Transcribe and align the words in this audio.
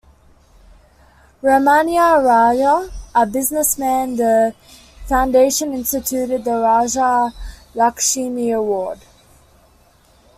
Ramaniah 1.43 2.23
Raja, 2.25 2.89
a 3.13 3.23
businessman, 3.27 4.15
the 4.15 4.55
Foundation 5.05 5.73
instituted 5.73 6.43
the 6.43 6.57
Raja-Lakshmi 6.57 8.49
Award. 8.51 8.99